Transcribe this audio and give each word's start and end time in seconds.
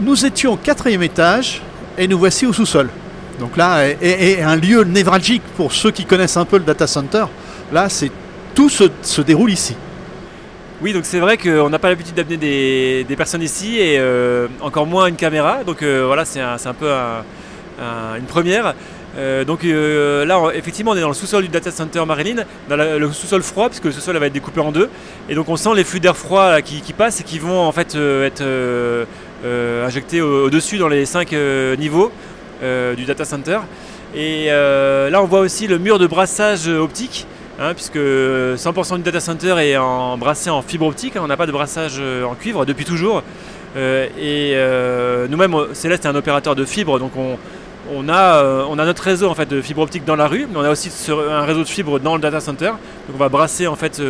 nous 0.00 0.24
étions 0.24 0.52
au 0.52 0.56
quatrième 0.56 1.02
étage 1.02 1.62
et 1.98 2.08
nous 2.08 2.18
voici 2.18 2.46
au 2.46 2.52
sous-sol. 2.52 2.88
Donc 3.38 3.56
là, 3.56 3.86
est, 3.86 4.42
un 4.42 4.56
lieu 4.56 4.84
névralgique 4.84 5.42
pour 5.56 5.72
ceux 5.72 5.90
qui 5.90 6.04
connaissent 6.04 6.36
un 6.36 6.44
peu 6.44 6.58
le 6.58 6.64
data 6.64 6.86
center. 6.86 7.24
Là, 7.72 7.88
c'est 7.88 8.10
tout 8.54 8.68
se, 8.68 9.20
déroule 9.22 9.50
ici. 9.50 9.76
Oui, 10.82 10.92
donc 10.92 11.04
c'est 11.04 11.20
vrai 11.20 11.36
qu'on 11.36 11.68
n'a 11.68 11.78
pas 11.78 11.88
l'habitude 11.88 12.14
d'amener 12.14 12.36
des, 13.04 13.16
personnes 13.16 13.42
ici 13.42 13.78
et 13.78 13.98
euh, 13.98 14.48
encore 14.60 14.86
moins 14.86 15.06
une 15.06 15.16
caméra. 15.16 15.64
Donc 15.64 15.82
euh, 15.82 16.04
voilà, 16.06 16.24
c'est 16.24 16.40
un, 16.40 16.74
peu 16.78 16.90
une 17.80 18.26
première. 18.26 18.74
Euh, 19.18 19.44
donc 19.44 19.62
là, 19.62 20.50
effectivement, 20.54 20.92
on 20.92 20.96
est 20.96 21.00
dans 21.00 21.08
le 21.08 21.14
sous-sol 21.14 21.42
du 21.42 21.48
data 21.48 21.70
center 21.70 22.04
Marilyn, 22.06 22.44
dans 22.68 22.76
le 22.76 23.12
sous-sol 23.12 23.42
froid, 23.42 23.68
puisque 23.68 23.86
le 23.86 23.92
sous-sol 23.92 24.16
va 24.18 24.26
être 24.26 24.32
découpé 24.32 24.60
en 24.60 24.72
deux. 24.72 24.90
Et 25.28 25.34
donc 25.34 25.48
on 25.48 25.56
sent 25.56 25.74
les 25.74 25.84
flux 25.84 26.00
d'air 26.00 26.16
froid 26.16 26.60
qui, 26.60 26.92
passent 26.92 27.20
et 27.20 27.24
qui 27.24 27.38
vont 27.38 27.60
en 27.60 27.72
fait 27.72 27.94
être 27.94 28.42
injectés 29.44 30.20
au-dessus 30.20 30.78
dans 30.78 30.88
les 30.88 31.06
cinq 31.06 31.32
niveaux 31.78 32.12
du 32.62 33.04
data 33.04 33.24
center. 33.24 33.60
Et 34.14 34.46
là, 34.46 35.20
on 35.22 35.26
voit 35.26 35.40
aussi 35.40 35.66
le 35.66 35.78
mur 35.78 35.98
de 35.98 36.06
brassage 36.06 36.68
optique 36.68 37.26
Hein, 37.62 37.74
puisque 37.74 37.98
100% 37.98 38.96
du 38.96 39.02
data 39.02 39.20
center 39.20 39.54
est 39.58 39.76
en, 39.76 40.16
brassé 40.16 40.48
en 40.48 40.62
fibre 40.62 40.86
optique, 40.86 41.16
hein, 41.16 41.20
on 41.22 41.26
n'a 41.26 41.36
pas 41.36 41.44
de 41.44 41.52
brassage 41.52 41.96
euh, 42.00 42.24
en 42.24 42.34
cuivre 42.34 42.64
depuis 42.64 42.86
toujours. 42.86 43.22
Euh, 43.76 44.06
et 44.18 44.52
euh, 44.54 45.28
nous-mêmes, 45.28 45.54
Céleste 45.74 46.06
est 46.06 46.08
un 46.08 46.14
opérateur 46.14 46.56
de 46.56 46.64
fibre, 46.64 46.98
donc 46.98 47.12
on, 47.16 48.08
a, 48.08 48.64
on 48.66 48.78
a 48.78 48.84
notre 48.86 49.02
réseau 49.02 49.28
en 49.28 49.34
fait, 49.34 49.46
de 49.46 49.60
fibre 49.60 49.82
optique 49.82 50.06
dans 50.06 50.16
la 50.16 50.26
rue, 50.26 50.46
mais 50.50 50.56
on 50.56 50.62
a 50.62 50.70
aussi 50.70 50.90
un 51.10 51.44
réseau 51.44 51.60
de 51.60 51.68
fibre 51.68 52.00
dans 52.00 52.14
le 52.14 52.22
data 52.22 52.40
center. 52.40 52.68
Donc 52.68 53.16
on 53.16 53.18
va 53.18 53.28
brasser 53.28 53.66
en 53.66 53.76
fait 53.76 54.00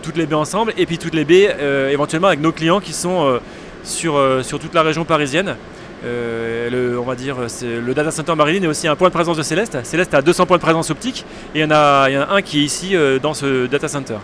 toutes 0.00 0.16
les 0.16 0.26
baies 0.26 0.34
ensemble, 0.36 0.72
et 0.78 0.86
puis 0.86 0.98
toutes 0.98 1.14
les 1.14 1.24
baies 1.24 1.56
éventuellement 1.90 2.28
avec 2.28 2.40
nos 2.40 2.52
clients 2.52 2.78
qui 2.78 2.92
sont 2.92 3.40
sur, 3.84 4.20
sur 4.42 4.58
toute 4.58 4.74
la 4.74 4.82
région 4.82 5.04
parisienne. 5.04 5.56
Euh, 6.04 6.70
le, 6.70 6.98
on 6.98 7.04
va 7.04 7.14
dire, 7.14 7.36
le 7.62 7.94
data 7.94 8.10
center 8.10 8.34
Marilyn 8.34 8.62
est 8.62 8.66
aussi 8.66 8.88
un 8.88 8.96
point 8.96 9.08
de 9.08 9.12
présence 9.12 9.36
de 9.36 9.42
Céleste. 9.42 9.78
Céleste 9.84 10.14
a 10.14 10.22
200 10.22 10.46
points 10.46 10.56
de 10.56 10.62
présence 10.62 10.90
optique 10.90 11.26
et 11.54 11.58
il 11.58 11.62
y 11.62 11.64
en 11.64 11.70
a, 11.70 12.08
un 12.30 12.42
qui 12.42 12.60
est 12.60 12.64
ici 12.64 12.96
euh, 12.96 13.18
dans 13.18 13.34
ce 13.34 13.66
data 13.66 13.86
center. 13.86 14.16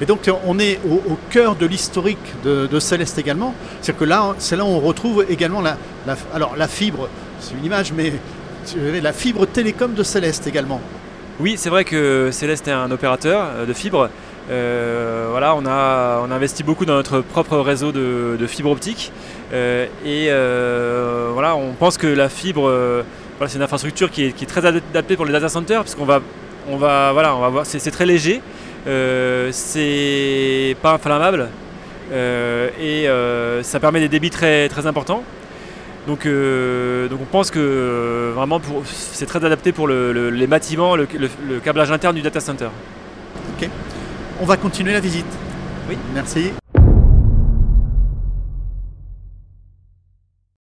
Et 0.00 0.06
donc 0.06 0.28
on 0.44 0.58
est 0.58 0.80
au, 0.88 1.18
cœur 1.30 1.54
de 1.54 1.66
l'historique 1.66 2.18
de, 2.44 2.78
Céleste 2.80 3.18
également. 3.18 3.54
C'est 3.80 3.96
que 3.96 4.04
là, 4.04 4.34
c'est 4.38 4.56
là 4.56 4.64
où 4.64 4.68
on 4.68 4.80
retrouve 4.80 5.24
également 5.28 5.60
la, 5.60 5.76
alors 6.34 6.56
la 6.56 6.66
fibre, 6.66 7.08
c'est 7.40 7.54
une 7.54 7.64
image, 7.64 7.92
mais 7.92 8.12
la 9.00 9.12
fibre 9.12 9.46
télécom 9.46 9.94
de 9.94 10.02
Céleste 10.02 10.46
également. 10.46 10.80
Oui, 11.40 11.54
c'est 11.56 11.70
vrai 11.70 11.84
que 11.84 12.30
Céleste 12.32 12.68
est 12.68 12.72
un 12.72 12.90
opérateur 12.90 13.44
euh, 13.44 13.66
de 13.66 13.72
fibre. 13.72 14.08
Voilà, 14.48 15.54
on 15.56 15.66
a, 15.66 16.26
investi 16.34 16.62
beaucoup 16.62 16.84
dans 16.84 16.94
notre 16.94 17.20
propre 17.20 17.58
réseau 17.58 17.92
de, 17.92 18.36
de 18.38 18.46
fibre 18.46 18.70
optique. 18.70 19.12
Euh, 19.52 19.86
et 20.04 20.26
euh, 20.30 21.32
on 21.56 21.72
pense 21.74 21.96
que 21.98 22.06
la 22.06 22.28
fibre, 22.28 22.68
euh, 22.68 23.02
c'est 23.46 23.56
une 23.56 23.62
infrastructure 23.62 24.10
qui 24.10 24.24
est, 24.24 24.46
très 24.46 24.64
adaptée 24.66 25.16
pour 25.16 25.26
les 25.26 25.32
data 25.32 25.48
centers, 25.48 25.82
parce 25.82 25.94
qu'on 25.94 26.04
va, 26.04 26.20
on 26.68 26.76
va, 26.76 27.12
voilà, 27.12 27.32
voir, 27.32 27.66
c'est 27.66 27.90
très 27.90 28.06
léger, 28.06 28.40
c'est 29.52 30.76
pas 30.82 30.94
inflammable, 30.94 31.48
et 32.12 33.06
ça 33.62 33.80
permet 33.80 34.00
des 34.00 34.08
débits 34.08 34.30
très, 34.30 34.68
importants. 34.86 35.22
Donc, 36.06 36.26
on 36.26 37.24
pense 37.30 37.50
que 37.50 38.32
vraiment 38.34 38.60
c'est 38.86 39.26
très 39.26 39.44
adapté 39.44 39.72
pour 39.72 39.88
les 39.88 40.46
bâtiments, 40.46 40.96
le, 40.96 41.06
câblage 41.62 41.92
interne 41.92 42.16
du 42.16 42.22
data 42.22 42.40
center. 42.40 42.68
On 44.40 44.44
va 44.44 44.56
continuer 44.56 44.92
la 44.92 45.00
visite. 45.00 45.26
Oui. 45.88 45.96
Merci. 46.14 46.52